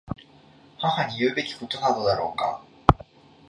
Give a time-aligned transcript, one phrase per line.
[0.79, 2.63] 母に言うべきことなのだろうか。